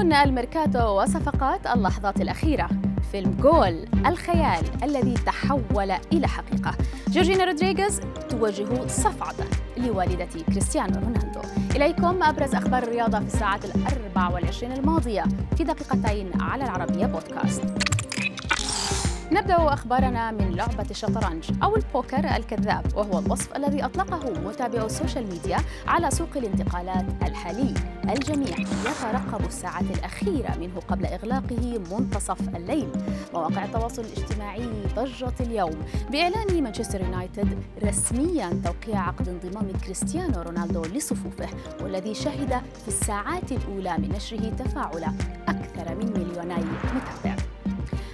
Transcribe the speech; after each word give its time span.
عناوين 0.00 0.28
الميركاتو 0.28 1.02
وصفقات 1.02 1.66
اللحظات 1.66 2.20
الأخيرة. 2.20 2.68
فيلم 3.12 3.36
جول 3.40 3.84
الخيال 4.06 4.82
الذي 4.82 5.14
تحول 5.14 5.90
إلى 6.12 6.28
حقيقة. 6.28 6.74
جورجينا 7.08 7.44
رودريغيز 7.44 8.00
توجه 8.28 8.86
صفعة 8.86 9.34
لوالدة 9.76 10.28
كريستيانو 10.46 11.00
رونالدو. 11.00 11.40
إليكم 11.76 12.22
أبرز 12.22 12.54
أخبار 12.54 12.82
الرياضة 12.82 13.18
في 13.18 13.26
الساعات 13.26 13.64
الأربع 13.64 14.28
والعشرين 14.28 14.72
الماضية 14.72 15.24
في 15.56 15.64
دقيقتين 15.64 16.30
على 16.40 16.64
العربية 16.64 17.06
بودكاست. 17.06 17.64
نبدأ 19.32 19.72
أخبارنا 19.72 20.30
من 20.30 20.54
لعبة 20.56 20.86
الشطرنج 20.90 21.50
أو 21.62 21.76
البوكر 21.76 22.36
الكذاب 22.36 22.96
وهو 22.96 23.18
الوصف 23.18 23.56
الذي 23.56 23.84
أطلقه 23.84 24.30
متابعو 24.40 24.86
ال 24.86 24.92
social 24.92 25.26
media 25.26 25.58
على 25.86 26.10
سوق 26.10 26.28
الانتقالات 26.36 27.04
الحالي 27.22 27.74
الجميع 28.04 28.58
يترقب 28.58 29.46
الساعات 29.46 29.84
الأخيرة 29.90 30.56
منه 30.60 30.80
قبل 30.88 31.06
إغلاقه 31.06 31.80
منتصف 31.92 32.56
الليل. 32.56 32.88
مواقع 33.34 33.64
التواصل 33.64 34.02
الاجتماعي 34.02 34.68
ضجت 34.96 35.40
اليوم 35.40 35.76
بإعلان 36.10 36.62
مانشستر 36.62 37.00
يونايتد 37.00 37.58
رسميا 37.84 38.60
توقيع 38.64 39.00
عقد 39.00 39.28
انضمام 39.28 39.72
كريستيانو 39.84 40.42
رونالدو 40.42 40.82
لصفوفه 40.82 41.48
والذي 41.82 42.14
شهد 42.14 42.62
في 42.82 42.88
الساعات 42.88 43.52
الأولى 43.52 43.98
من 43.98 44.12
نشره 44.16 44.50
تفاعل 44.50 45.04
أكثر 45.48 45.94
من 45.94 46.12
مليوني 46.12 46.64
متابع. 46.94 47.39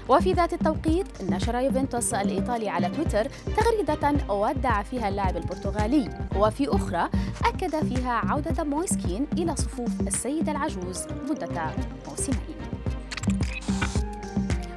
وفي 0.09 0.33
ذات 0.33 0.52
التوقيت 0.52 1.06
نشر 1.23 1.55
يوفنتوس 1.55 2.15
الإيطالي 2.15 2.69
على 2.69 2.88
تويتر 2.88 3.27
تغريدة 3.56 4.34
ودع 4.34 4.82
فيها 4.82 5.09
اللاعب 5.09 5.37
البرتغالي. 5.37 6.10
وفي 6.37 6.69
أخرى 6.69 7.09
أكد 7.45 7.84
فيها 7.84 8.12
عودة 8.12 8.65
مويس 8.65 9.00
كين 9.00 9.27
إلى 9.32 9.56
صفوف 9.56 10.01
السيد 10.01 10.48
العجوز 10.48 11.07
مدة 11.30 11.71
موسمين. 12.09 12.57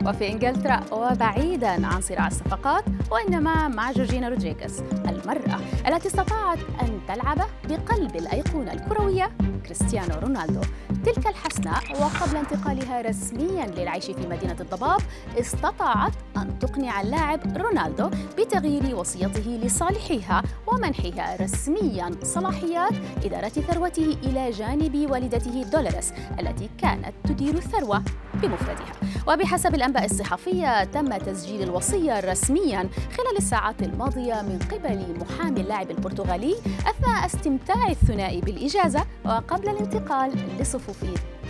وفي 0.06 0.32
إنجلترا 0.32 0.80
وبعيدا 0.92 1.88
عن 1.88 2.02
صراع 2.02 2.28
الصفقات 2.28 2.84
وإنما 3.12 3.68
مع 3.68 3.92
جورجينا 3.92 4.30
رودريغيز 4.30 4.80
المرأة 4.80 5.60
التي 5.88 6.08
استطاعت 6.08 6.60
أن 6.82 7.00
تلعب 7.08 7.38
بقلب 7.70 8.16
الأيقونة 8.16 8.74
الكروية 8.74 9.32
كريستيانو 9.66 10.20
رونالدو. 10.20 10.62
تلك 11.06 11.28
الحسناء 11.28 11.84
وقبل 12.02 12.38
انتقالها 12.38 13.02
رسميا 13.02 13.66
للعيش 13.66 14.06
في 14.06 14.28
مدينة 14.28 14.58
الضباب 14.60 15.02
استطاعت 15.40 16.12
أن 16.42 16.60
تقنع 16.60 17.02
اللاعب 17.02 17.58
رونالدو 17.58 18.10
بتغيير 18.38 18.96
وصيته 18.96 19.60
لصالحها 19.64 20.44
ومنحها 20.68 21.36
رسميا 21.42 22.12
صلاحيات 22.24 22.94
إدارة 23.24 23.50
ثروته 23.50 24.18
إلى 24.24 24.52
جانب 24.52 25.12
والدته 25.12 25.64
دولوريس 25.64 26.14
التي 26.40 26.70
كانت 26.78 27.14
تدير 27.24 27.54
الثروة 27.54 28.04
بمفردها. 28.34 28.94
وبحسب 29.28 29.76
الأنباء 29.76 30.06
الصحفية 30.06 30.84
تم 30.84 31.18
تسجيل 31.18 31.64
الوصية 31.64 32.20
رسميا 32.20 32.90
خلال 33.18 33.38
الساعات 33.38 33.84
الماضية 33.84 34.42
من 34.42 34.60
قبل 34.72 35.20
محامي 35.22 35.62
اللاعب 35.62 35.92
البرتغالي 35.92 36.56
أثناء 36.88 37.26
استمتاع 37.26 37.88
الثنائي 37.90 38.42
بالإجازة 38.42 39.06
وقبل 39.26 39.70
الانتقال 39.70 40.32
لصفوف 40.60 41.04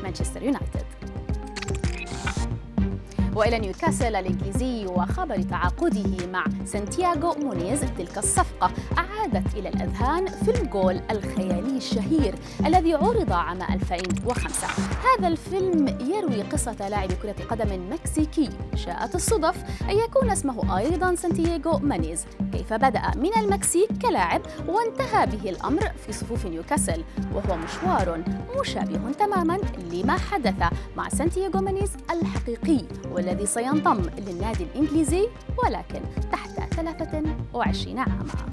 مانشستر 0.03 0.43
يونايتد. 0.43 0.85
وإلى 3.39 3.59
نيوكاسل 3.59 4.15
الإنجليزي 4.15 4.85
وخبر 4.85 5.41
تعاقده 5.41 6.27
مع 6.27 6.43
سانتياغو 6.65 7.33
مونيز 7.33 7.79
تلك 7.97 8.17
الصفقة 8.17 8.71
أعادت 8.97 9.53
إلى 9.55 9.69
الأذهان 9.69 10.25
فيلم 10.27 10.65
جول 10.65 10.99
الخيالي 11.11 11.77
الشهير 11.77 12.35
الذي 12.65 12.93
عرض 12.93 13.31
عام 13.31 13.61
2005 13.61 14.67
هذا 15.03 15.27
الفيلم 15.27 15.87
يروي 15.87 16.41
قصة 16.41 16.89
لاعب 16.89 17.11
كرة 17.11 17.35
قدم 17.49 17.89
مكسيكي 17.91 18.49
شاءت 18.75 19.15
الصدف 19.15 19.55
أن 19.89 19.97
يكون 19.97 20.29
اسمه 20.29 20.77
أيضا 20.77 21.15
سانتياغو 21.15 21.79
مونيز 21.79 22.25
كيف 22.53 22.73
بدأ؟ 22.73 23.11
من 23.15 23.31
المكسيك 23.37 23.89
كلاعب 24.01 24.41
وانتهى 24.67 25.25
به 25.25 25.49
الأمر 25.49 25.91
في 26.05 26.11
صفوف 26.11 26.45
نيوكاسل 26.45 27.03
وهو 27.33 27.57
مشوار 27.57 28.23
مشابه 28.59 29.11
تماما 29.19 29.59
لما 29.91 30.17
حدث 30.17 30.73
مع 30.97 31.09
سانتياغو 31.09 31.61
مونيز 31.61 31.91
الحقيقي. 32.11 32.85
والذي 33.11 33.28
سينضم 33.45 34.01
للنادي 34.17 34.63
الإنجليزي 34.63 35.27
ولكن 35.63 36.01
تحت 36.31 36.73
23 36.73 37.99
عاما. 37.99 38.49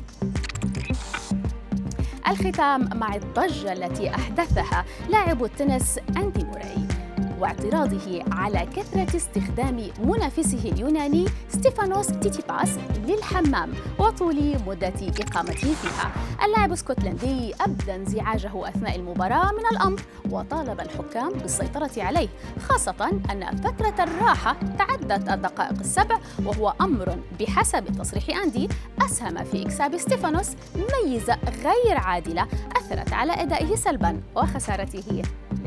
الختام 2.28 2.98
مع 2.98 3.14
الضجة 3.14 3.72
التي 3.72 4.10
أحدثها 4.10 4.84
لاعب 5.08 5.44
التنس 5.44 5.98
أندي 6.16 6.44
موراي. 6.44 7.05
واعتراضه 7.40 8.24
على 8.32 8.66
كثرة 8.76 9.16
استخدام 9.16 9.88
منافسه 10.04 10.68
اليوناني 10.72 11.24
ستيفانوس 11.48 12.06
تسيتسيباس 12.06 12.78
للحمام 13.06 13.72
وطول 13.98 14.56
مدة 14.66 14.94
إقامته 15.20 15.74
فيها. 15.74 16.12
اللاعب 16.44 16.68
الاسكتلندي 16.68 17.54
أبدى 17.60 17.94
انزعاجه 17.94 18.68
أثناء 18.68 18.96
المباراة 18.96 19.52
من 19.52 19.76
الأمر 19.76 20.00
وطالب 20.30 20.80
الحكام 20.80 21.32
بالسيطرة 21.32 21.90
عليه 21.96 22.28
خاصة 22.68 23.10
أن 23.30 23.56
فترة 23.56 24.04
الراحة 24.04 24.56
تعدت 24.78 25.28
الدقائق 25.28 25.78
السبع 25.80 26.18
وهو 26.44 26.74
أمر 26.80 27.18
بحسب 27.40 27.84
تصريح 27.98 28.42
أندي. 28.42 28.68
أسهم 29.00 29.44
في 29.44 29.62
إكساب 29.62 29.96
ستيفانوس 29.96 30.50
ميزة 30.76 31.38
غير 31.64 31.96
عادلة 31.96 32.46
أثرت 32.76 33.12
على 33.12 33.32
أدائه 33.32 33.76
سلبا 33.76 34.20
وخسارته 34.36 35.22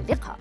للقاء. 0.09 0.40